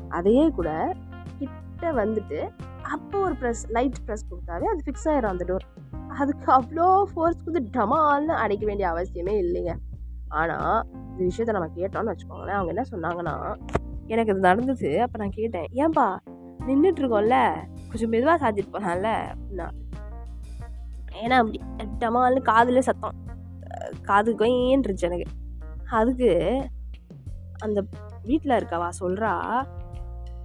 அதையே 0.09 0.51
கூட 0.51 0.95
கிட்ட 1.39 1.93
வந்துட்டு 1.93 2.51
அப்போ 2.83 3.19
ஒரு 3.19 3.35
ப்ரெஸ் 3.35 3.71
லைட் 3.71 3.97
ப்ரெஸ் 4.07 4.27
கொடுத்தாவே 4.31 4.65
அது 4.65 4.83
ஃபிக்ஸ் 4.87 5.09
ஆயிரும் 5.09 5.27
அந்த 5.27 5.45
டோர் 5.45 5.65
அதுக்கு 6.09 6.53
அவ்வளோ 6.53 7.03
ஃபோர்ஸ் 7.03 7.45
கொடுத்து 7.45 7.81
டமால்னு 7.81 8.35
அடைக்க 8.35 8.67
வேண்டிய 8.67 8.89
அவசியமே 8.89 9.35
இல்லைங்க. 9.45 9.75
ஆனால் 10.29 10.87
இந்த 11.19 11.35
விஷயத்த 11.37 11.51
நம்ம 11.51 11.69
கேட்டோம்னு 11.77 12.15
வச்சுக்கோங்களேன் 12.15 12.59
அவங்க 12.59 12.73
என்ன 12.75 12.85
சொன்னாங்கன்னா 12.91 13.57
எனக்கு 14.07 14.33
இது 14.33 14.41
நடந்தது. 14.41 15.03
அப்போ 15.03 15.19
நான் 15.19 15.31
கேட்டேன் 15.31 15.67
ஏன்பா 15.75 16.17
நின்றுட்டுருக்கோம்ல 16.67 17.55
கொஞ்சம் 17.89 18.09
மெதுவாக 18.09 18.51
சாத்திட்டு 18.51 18.73
போகலாம்ல 18.73 19.33
அப்படின்னா 19.33 19.69
ஏன்னா 21.23 21.31
அப்படி 21.31 21.61
டமால்னு 21.99 22.43
காதில் 22.43 22.81
சத்தம் 22.81 23.15
அஹ் 23.71 24.01
காது 24.03 24.35
கொயின்றுச்சு 24.35 25.01
எனக்கு. 25.01 25.25
அதுக்கு 25.91 26.69
அந்த 27.65 27.81
வீட்டில் 28.29 28.59
இருக்கவா 28.59 28.89
சொல்கிறா 29.01 29.33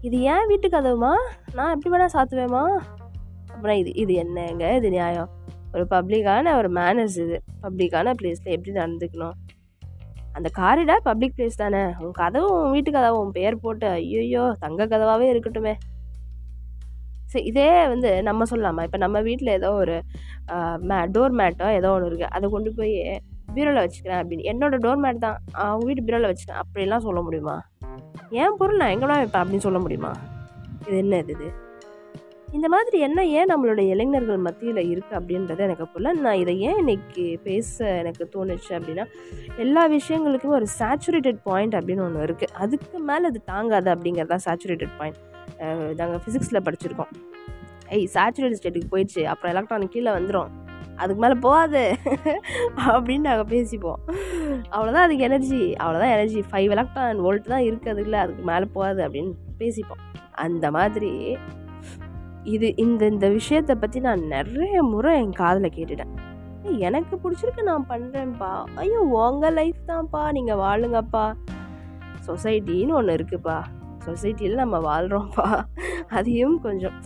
இது 0.08 0.18
ஏன் 0.34 0.48
வீட்டு 0.50 0.68
கதவுமா? 0.68 1.14
நான் 1.58 1.74
எப்படி 1.76 1.92
வேணால் 1.94 2.16
சாத்துவேமா 2.16 2.64
அப்புறம் 3.54 3.78
இது 3.82 3.92
இது 4.02 4.14
என்னங்க? 4.24 4.66
இது 4.80 4.90
நியாயம். 4.90 5.30
ஒரு 5.74 5.84
பப்ளிக்கான 5.94 6.54
ஒரு 6.60 6.70
மேனர்ஸ் 6.78 7.18
இது. 7.24 7.38
பப்ளிக்கான 7.64 8.14
பிளேஸில் 8.20 8.54
எப்படி 8.56 8.74
நடந்துக்கணும்? 8.80 9.38
அந்த 10.38 10.50
காரிடார் 10.60 11.08
பப்ளிக் 11.08 11.36
பிளேஸ் 11.38 11.62
தானே. 11.62 11.84
உன் 12.04 12.16
கதவும் 12.22 12.56
உன் 12.58 12.74
வீட்டு 12.76 12.92
கதவும் 12.98 13.22
உன் 13.24 13.36
பேர் 13.38 13.62
போட்டு 13.64 13.88
ஐயோயோ 13.88 14.44
தங்க 14.64 14.88
கதவாகவே 14.94 15.28
இருக்கட்டுமே. 15.34 15.74
சரி 17.32 17.46
இதே 17.46 17.88
வந்து 17.94 18.12
நம்ம 18.28 18.46
சொல்லலாமா? 18.52 18.84
இப்போ 18.88 19.00
நம்ம 19.06 19.18
வீட்டில் 19.28 19.56
ஏதோ 19.60 19.72
ஒரு 19.82 19.98
மே 20.90 21.00
டோர் 21.16 21.36
மேட்டோ 21.42 21.68
ஏதோ 21.80 21.92
ஒன்று 21.96 22.10
இருக்குது 22.10 22.34
அதை 22.38 22.50
கொண்டு 22.50 22.72
போய் 22.80 22.96
பீரோவில் 23.56 23.84
வச்சுக்கிறேன் 23.84 24.20
அப்படின்னு. 24.22 24.50
என்னோட 24.52 24.76
டோர் 24.86 25.02
மேட் 25.06 25.24
தான். 25.26 25.40
அவங்க 25.64 25.86
வீட்டு 25.90 26.06
பீரோவில் 26.08 26.30
வச்சுக்கிறேன் 26.32 26.62
அப்படிலாம் 26.64 27.08
சொல்ல 27.08 27.22
முடியுமா? 27.28 27.56
என் 28.42 28.60
பொருள் 28.60 28.82
நான் 28.84 28.94
எங்கடா 28.96 29.18
வைப்பேன் 29.22 29.44
அப்படின்னு 29.44 29.66
சொல்ல 29.68 29.80
முடியுமா? 29.86 30.12
இது 30.88 30.98
என்ன 31.04 31.18
இது 31.24 31.34
இது? 31.38 31.50
இந்த 32.58 32.68
மாதிரி 32.74 32.98
என்ன 33.08 33.24
ஏன் 33.40 33.50
நம்மளோட 33.52 33.82
இளைஞர்கள் 33.94 34.46
மத்தியில் 34.46 34.82
இருக்குது 34.92 35.18
அப்படின்றத 35.18 35.60
எனக்கு 35.66 35.86
புரியல. 35.94 36.14
நான் 36.26 36.40
இதை 36.44 36.54
ஏன் 36.68 36.80
இன்னைக்கு 36.82 37.26
பேச 37.48 37.90
எனக்கு 38.02 38.24
தோணுச்சு 38.36 38.72
அப்படின்னா 38.78 39.06
எல்லா 39.64 39.84
விஷயங்களுக்குமே 39.96 40.56
ஒரு 40.60 40.70
சேச்சுரேட்டட் 40.80 41.42
பாயிண்ட் 41.50 41.76
அப்படின்னு 41.80 42.06
ஒன்று 42.08 42.26
இருக்குது 42.28 42.56
அதுக்கு 42.64 43.00
மேலே 43.10 43.28
அது 43.32 43.42
தாங்காது 43.52 43.92
அப்படிங்கிறது 43.96 44.34
தான் 44.36 44.46
சேச்சுரேட்டட் 44.48 44.96
பாயிண்ட் 45.02 45.20
நாங்கள் 46.00 46.22
ஃபிசிக்ஸில் 46.24 46.66
படிச்சிருக்கோம். 46.68 47.14
ஏய் 47.96 48.10
சேச்சுரேட்டட் 48.16 48.60
ஸ்டேட்டுக்கு 48.62 48.92
போயிடுச்சு. 48.96 49.22
அப்புறம் 49.34 49.54
எலக்ட்ரானிக் 49.56 49.94
கீழே 49.98 50.12
வந்துடும் 50.18 50.50
அதுக்கு 51.02 51.22
மேலே 51.24 51.36
போகாது 51.48 51.84
அப்படின்னு 52.94 53.28
நாங்கள் 53.30 53.52
பேசிப்போம். 53.54 54.02
அவ்வளோதான் 54.76 55.06
அதுக்கு 55.08 55.28
எனர்ஜி 55.30 55.62
அவ்வளோதான் 55.84 56.14
எனர்ஜி 56.16 56.42
ஃபைவ் 56.52 56.74
எலக்ட்ரான் 56.76 57.24
வோல்ட் 57.26 57.52
தான் 57.54 57.66
இருக்குது 57.68 57.94
அதுக்குள்ள 57.94 58.20
அதுக்கு 58.26 58.46
மேலே 58.52 58.68
போகாது 58.78 59.02
அப்படின்னு 59.08 59.34
பேசிப்போம். 59.62 60.04
அந்த 60.46 60.66
மாதிரி 60.78 61.14
இது 62.56 62.68
இந்த 62.84 63.02
இந்த 63.14 63.28
விஷயத்தை 63.40 63.74
பற்றி 63.82 64.00
நான் 64.08 64.22
நிறைய 64.36 64.76
முறை 64.92 65.12
என் 65.22 65.40
காதில் 65.42 65.76
கேட்டுட்டேன். 65.78 66.14
எனக்கு 66.88 67.16
பிடிச்சிருக்கு 67.24 67.62
நான் 67.70 67.90
பண்ணுறேன்ப்பா 67.92 68.52
ஐயோ 68.82 69.02
உங்கள் 69.26 69.56
லைஃப் 69.60 69.82
தான்ப்பா. 69.92 70.22
நீங்கள் 70.38 70.60
வாழுங்கப்பா. 70.64 71.26
சொசைட்டின்னு 72.28 72.98
ஒன்று 73.00 73.16
இருக்குப்பா. 73.18 73.58
சொசைட்டியில் 74.06 74.62
நம்ம 74.64 74.78
வாழ்கிறோம்ப்பா 74.90 75.48
அதையும் 76.18 76.58
கொஞ்சம். 76.66 76.98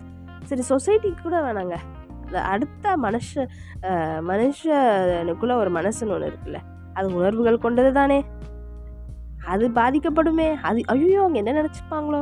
சரி 0.50 0.63
சொசைட்டிக்கு 0.71 1.21
கூட 1.25 1.38
வேணாங்க. 1.47 1.75
அடுத்த 2.49 2.95
மனுஷ 2.97 3.29
அஹ், 3.89 4.21
மனுஷனுக்குள்ள 4.29 5.55
ஒரு 5.55 5.71
மனசுன்னு 5.71 6.15
ஒன்று 6.15 6.29
இருக்குல்ல. 6.31 6.59
அது 6.93 7.07
உணர்வுகள் 7.15 7.57
கொண்டது 7.57 7.91
தானே 7.93 8.19
அது 9.47 9.65
பாதிக்கப்படுமே. 9.75 10.49
அது 10.61 10.79
ஐயோ 10.87 11.19
அவங்க 11.21 11.37
என்ன 11.39 11.53
நினச்சிப்பாங்களோ 11.53 12.21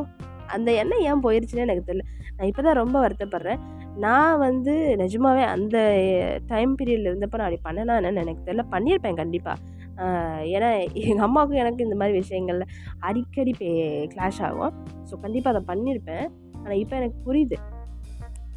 அந்த 0.49 0.69
எண்ணம் 0.73 1.03
ஏன் 1.03 1.23
போயிடுச்சுன்னு 1.23 1.65
எனக்கு 1.65 1.85
தெரியல. 1.85 2.05
நான் 2.35 2.47
இப்போ 2.47 2.61
தான் 2.61 2.79
ரொம்ப 2.79 2.97
வருத்தப்படுறேன். 2.99 3.59
நான் 3.97 4.37
வந்து 4.37 4.73
நிஜமாவே 5.01 5.43
அந்த 5.53 5.77
டைம் 6.47 6.71
பீரியடில் 6.75 7.09
இருந்தப்போ 7.09 7.37
நான் 7.37 7.47
அப்படி 7.47 7.61
பண்ணலான்னு 7.67 8.23
எனக்கு 8.23 8.45
தெரியல. 8.45 8.65
பண்ணியிருப்பேன் 8.71 9.15
கண்டிப்பாக 9.15 9.59
ஏன்னா 10.51 10.69
எங்கள் 11.01 11.25
அம்மாவுக்கும் 11.25 11.61
எனக்கு 11.61 11.81
இந்த 11.83 11.95
மாதிரி 11.95 12.13
விஷயங்கள்ல 12.19 12.65
அடிக்கடி 13.01 13.53
பே 13.53 13.69
கிளாஷ் 14.13 14.41
ஆகும். 14.41 14.73
ஸோ 15.09 15.13
கண்டிப்பாக 15.19 15.53
அதை 15.53 15.61
பண்ணியிருப்பேன். 15.67 16.25
ஆனால் 16.55 16.79
இப்போ 16.79 16.95
எனக்கு 16.95 17.19
புரியுது. 17.27 17.57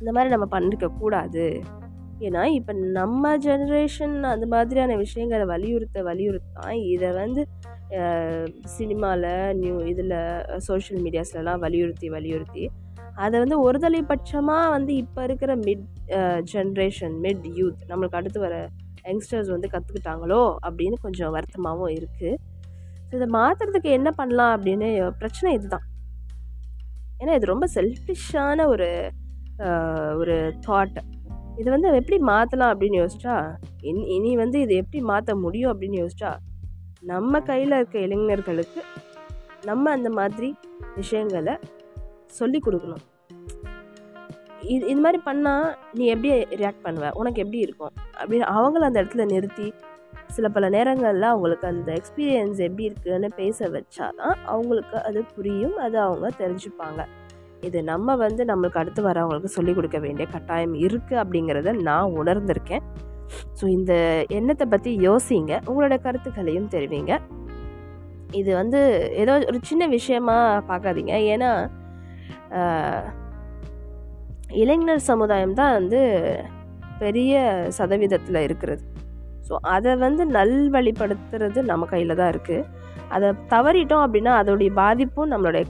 இந்த 0.04 0.12
மாதிரி 0.14 0.30
நம்ம 0.32 0.46
பண்ணிருக்க 0.54 0.86
கூடாது. 1.02 1.44
ஏன்னா 2.26 2.42
இப்போ 2.56 2.72
நம்ம 2.96 3.30
ஜெனரேஷன் 3.44 4.16
அந்த 4.32 4.46
மாதிரியான 4.52 4.96
விஷயங்களை 4.96 5.44
வலியுறுத்த 5.52 6.02
வலியுறுத்தான் 6.08 6.76
இதை 6.94 7.08
வந்து 7.12 7.42
சினிமாவில் 8.74 9.30
நியூ 9.60 9.76
இதில் 9.92 10.12
சோஷியல் 10.66 11.00
மீடியாஸ்லலாம் 11.06 11.62
வலியுறுத்தி 11.64 12.08
வலியுறுத்தி 12.08 12.64
அதை 13.24 13.34
வந்து 13.40 13.56
ஒருதலை 13.66 14.02
பட்சமாக 14.12 14.70
வந்து 14.70 14.92
இப்போ 15.02 15.22
இருக்கிற 15.28 15.52
மிட் 15.66 15.88
ஜென்ரேஷன் 16.52 17.16
மிட் 17.26 17.48
யூத் 17.58 17.82
நம்மளுக்கு 17.90 18.20
அடுத்து 18.20 18.40
வர 18.46 18.54
யங்ஸ்டர்ஸ் 19.08 19.50
வந்து 19.54 19.72
கற்றுக்கிட்டாங்களோ 19.74 20.42
அப்படின்னு 20.66 20.98
கொஞ்சம் 21.06 21.34
வருத்தமாகவும் 21.36 21.96
இருக்குது 21.98 22.38
ஸோ 23.08 23.12
இதை 23.20 23.28
மாற்றுறதுக்கு 23.40 23.90
என்ன 23.98 24.10
பண்ணலாம் 24.20 24.54
அப்படின்னு 24.56 24.88
பிரச்சனை 25.22 25.50
இதுதான். 25.58 25.86
ஏன்னா 27.20 27.34
இது 27.40 27.52
ரொம்ப 27.54 27.66
செல்ஃபிஷான 27.78 28.66
ஒரு 28.66 28.88
ஒரு 30.18 30.54
தாட் 30.66 30.96
இது 31.56 31.70
வந்து 31.70 31.94
எப்படி 31.94 32.18
மாற்றலாம் 32.18 32.72
அப்படின்னு 32.74 33.06
யோசிச்சா 33.06 33.54
இனி 33.80 34.02
இனி 34.06 34.36
வந்து 34.36 34.60
இது 34.60 34.74
எப்படி 34.74 35.02
மாற்ற 35.02 35.36
முடியும் 35.36 35.80
அப்படின்னு 35.80 36.06
யோசிச்சா 36.06 36.36
நம்ம 37.00 37.40
கையில் 37.40 37.72
இருக்க 37.72 37.98
இளைஞர்களுக்கு 37.98 38.82
நம்ம 39.64 39.90
அந்த 39.90 40.10
மாதிரி 40.10 40.54
விஷயங்களை 40.96 41.58
சொல்லி 42.26 42.60
கொடுக்கணும். 42.66 43.02
இது 44.60 44.86
இது 44.86 45.00
மாதிரி 45.00 45.22
பண்ணால் 45.26 45.74
நீ 45.92 46.06
எப்படி 46.06 46.34
ரியாக்ட் 46.34 46.84
பண்ணுவ? 46.84 47.10
உனக்கு 47.12 47.40
எப்படி 47.40 47.58
இருக்கும்? 47.58 47.92
அப்படின்னு 48.18 48.42
அவங்கள 48.42 48.78
அந்த 48.78 49.02
இடத்துல 49.02 49.24
நிறுத்தி 49.24 49.74
சில 50.26 50.48
பல 50.48 50.68
நேரங்களில் 50.68 51.22
அவங்களுக்கு 51.22 51.66
அந்த 51.66 51.92
எக்ஸ்பீரியன்ஸ் 51.92 52.56
எப்படி 52.56 52.84
இருக்குன்னு 52.84 53.28
பேச 53.36 53.68
வச்சாதான் 53.68 54.34
அவங்களுக்கு 54.44 55.02
அது 55.02 55.24
புரியும் 55.34 55.76
அது 55.76 55.98
அவங்க 55.98 56.30
தெரிஞ்சுப்பாங்க. 56.38 57.06
இது 57.68 57.78
நம்ம 57.92 58.16
வந்து 58.24 58.42
நம்மளுக்கு 58.50 58.80
அடுத்து 58.82 59.00
வரவங்களுக்கு 59.08 59.50
சொல்லிக் 59.56 59.76
கொடுக்க 59.78 59.98
வேண்டிய 60.04 60.26
கட்டாயம் 60.34 60.74
இருக்குது 60.86 61.20
அப்படிங்கிறத 61.22 61.72
நான் 61.88 62.14
உணர்ந்திருக்கேன். 62.20 62.84
ஸோ 63.58 63.64
இந்த 63.76 63.92
எண்ணத்தை 64.38 64.66
பற்றி 64.74 64.90
யோசிங்க. 65.08 65.52
உங்களோட 65.68 65.94
கருத்துக்களையும் 66.06 66.72
தெரிவிங்க. 66.74 67.14
இது 68.40 68.50
வந்து 68.60 68.80
ஏதோ 69.22 69.32
ஒரு 69.50 69.58
சின்ன 69.70 69.86
விஷயமா 69.96 70.36
பார்க்காதீங்க. 70.70 71.14
ஏன்னா 71.34 71.50
இளைஞர் 74.62 75.08
சமுதாயம் 75.10 75.58
தான் 75.60 75.76
வந்து 75.78 76.00
பெரிய 77.02 77.34
சதவீதத்தில் 77.78 78.44
இருக்கிறது. 78.46 78.82
ஸோ 79.46 79.54
அதை 79.74 79.92
வந்து 80.04 80.22
நல்வழிப்படுத்துறது 80.36 81.62
நம்ம 81.70 81.86
கையில் 81.92 82.18
தான் 82.20 82.30
இருக்குது 82.34 82.68
அதை 83.14 83.28
தவறிட்டோம் 83.52 84.04
அப்படின்னா 84.04 84.34
அதோடைய 84.42 84.70
பாதிப்பும் 84.82 85.32
நம்மளுடைய 85.32 85.64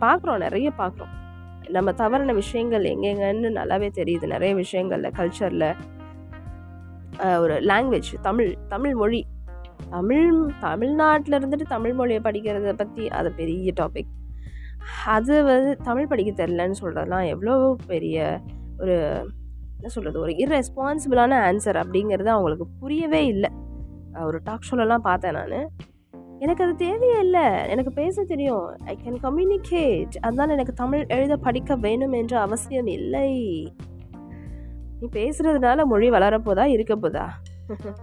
பார்க்குறோம் 0.00 0.38
நிறைய 0.38 0.68
பார்க்குறோம். 0.78 1.12
நம்ம 1.68 1.90
தவறின 1.92 2.34
விஷயங்கள் 2.34 2.84
எங்கெங்கன்னு 2.84 3.50
நல்லாவே 3.58 3.88
தெரியுது. 4.00 4.26
நிறைய 4.26 4.54
விஷயங்களில் 4.54 5.16
கல்ச்சரில் 5.18 5.68
ஒரு 7.40 7.54
லாங்குவேஜ் 7.70 8.10
தமிழ் 8.20 8.52
தமிழ் 8.68 8.94
மொழி. 8.94 9.22
தமிழ் 9.90 10.28
தமிழ்நாட்டில் 10.60 11.38
இருந்துட்டு 11.38 11.66
தமிழ் 11.68 11.92
மொழியை 11.92 12.20
படிக்கிறத 12.24 12.72
பற்றி 12.72 13.04
அது 13.08 13.30
பெரிய 13.32 13.72
டாபிக் 13.80 14.12
அது 15.06 15.34
வந்து 15.44 15.70
தமிழ் 15.82 16.06
படிக்க 16.06 16.30
தெரிலன்னு 16.32 16.80
சொல்கிறதுலாம் 16.80 17.26
எவ்வளோ 17.26 17.54
பெரிய 17.86 18.40
ஒரு 18.78 18.96
என்ன 19.76 19.88
சொல்கிறது 19.88 20.18
ஒரு 20.20 20.32
இர்ரெஸ்பான்சிபிளான 20.44 21.38
ஆன்சர் 21.48 21.78
அப்படிங்கிறது 21.82 22.26
அவங்களுக்கு 22.26 22.66
புரியவே 22.80 23.20
இல்லை. 23.26 23.50
ஒரு 24.24 24.40
டாக் 24.44 24.66
ஷோலெலாம் 24.70 25.06
பார்த்தேன் 25.08 25.32
நான். 25.32 25.70
எனக்கு 26.42 26.62
அது 26.64 26.74
தேவையே 26.76 27.18
இல்லை 27.24 27.44
எனக்கு 27.72 27.92
பேச 27.92 28.24
தெரியும். 28.24 28.66
ஐ 28.84 28.94
கேன் 29.02 29.18
கம்யூனிகேட் 29.22 30.14
அதனால் 30.20 30.48
எனக்கு 30.48 30.74
தமிழ் 30.74 31.04
எழுத 31.08 31.34
படிக்க 31.36 31.76
வேணும் 31.76 32.12
என்ற 32.12 32.34
அவசியம் 32.40 32.90
இல்லை. 32.98 33.30
நீ 35.00 35.06
பேசுறதுனால 35.12 35.84
மொழி 35.84 36.08
வளரப்போதா 36.10 36.66
இருக்க 36.76 36.96
போதா 36.96 37.26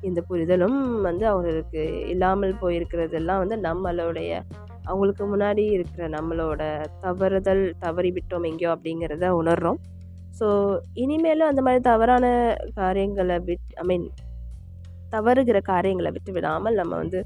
இந்த 0.00 0.20
புரிதலும் 0.28 0.76
வந்து 1.06 1.24
அவங்களுக்கு 1.26 1.80
இல்லாமல் 2.08 2.52
போயிருக்கிறதெல்லாம் 2.60 3.40
வந்து 3.42 3.56
நம்மளுடைய 3.56 4.30
அவங்களுக்கு 4.84 5.24
முன்னாடி 5.26 5.64
இருக்கிற 5.76 6.04
நம்மளோட 6.08 6.62
தவறுதல் 7.00 7.64
தவறி 7.78 8.10
விட்டோம் 8.10 8.46
எங்கேயோ 8.50 8.70
அப்படிங்கிறத 8.74 9.28
உணர்றோம். 9.40 9.78
ஸோ 10.38 10.46
இனிமேலும் 10.94 11.48
அந்த 11.48 11.62
மாதிரி 11.62 11.82
தவறான 11.82 12.26
காரியங்களை 12.74 13.38
விட் 13.48 13.72
ஐ 13.74 13.86
மீன் 13.86 14.06
தவறுகிற 15.10 15.58
காரியங்களை 15.72 16.10
விட்டு 16.12 16.32
விடாமல் 16.32 16.74
நம்ம 16.74 16.96
வந்து 16.96 17.20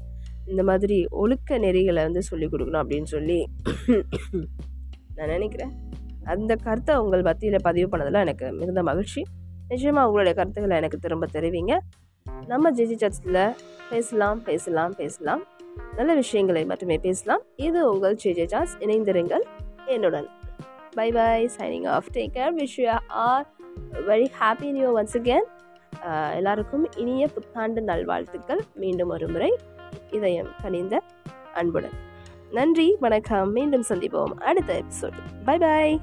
இந்த 0.51 0.63
மாதிரி 0.69 0.97
ஒழுக்க 1.21 1.59
நெறிகளை 1.65 2.01
வந்து 2.07 2.21
சொல்லிக் 2.29 2.51
கொடுக்கணும் 2.53 2.81
அப்படின்னு 2.81 3.09
சொல்லி 3.13 3.39
நான் 5.15 5.33
நினைக்கிறேன். 5.35 5.73
அந்த 6.33 6.55
கருத்தை 6.65 6.95
உங்கள் 7.03 7.25
மத்தியில் 7.27 7.65
பதிவு 7.67 7.87
பண்ணதில் 7.91 8.21
எனக்கு 8.25 8.47
மிகுந்த 8.59 8.81
மகிழ்ச்சி. 8.89 9.21
நிச்சயமாக 9.67 10.07
உங்களுடைய 10.09 10.35
கருத்துக்களை 10.39 10.77
எனக்கு 10.81 10.97
திரும்ப 11.05 11.27
தெரிவிங்க. 11.33 11.75
நம்ம 12.51 12.71
ஜிஜி 12.71 12.95
சர்ச்சில் 13.03 13.39
பேசலாம் 13.89 14.39
பேசலாம் 14.49 14.93
பேசலாம். 15.01 15.43
நல்ல 15.97 16.11
விஷயங்களை 16.21 16.63
மட்டுமே 16.65 16.97
பேசலாம். 17.05 17.43
இது 17.67 17.79
உங்கள் 17.91 18.17
ஜிஜி 18.23 18.45
சார்ஸ். 18.53 18.75
இணைந்திருங்கள். 18.85 19.45
என்னுடன். 19.95 20.27
Bye 20.97 21.09
bye 21.17 21.49
signing 21.57 21.87
off 21.95 22.11
take 22.13 22.33
care 22.37 22.55
wish 22.61 22.77
you 22.81 22.87
are 23.25 23.47
very 24.09 24.27
happy 24.41 24.69
new 24.77 24.89
once 24.99 25.15
again 25.19 25.47
எல்லாருக்கும் 26.35 26.85
இனிய 27.03 27.25
புத்தாண்டு 27.35 27.81
நல்வாழ்த்துக்கள். 27.81 28.61
மீண்டும் 28.83 29.13
ஒரு 29.15 29.27
முறை. 29.33 29.51
இதயம் 30.11 30.49
கனிந்த 30.61 31.01
அன்புடன். 31.53 32.05
நன்றி 32.51 32.95
வணக்கம். 32.99 33.51
மீண்டும் 33.51 33.83
சந்திப்போம். 33.89 34.33
அடுத்த 34.39 34.83
எபிசோட். 34.83 35.13
Bye 35.45 35.57
bye 35.57 36.01